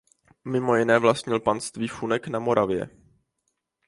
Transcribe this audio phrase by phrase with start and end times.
[0.45, 2.89] Mimo jiné vlastnil panství Fulnek na Moravě.